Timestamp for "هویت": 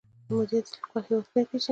1.07-1.27